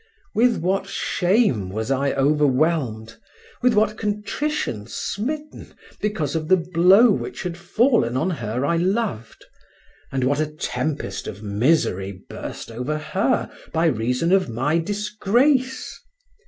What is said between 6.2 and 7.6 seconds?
of the blow which had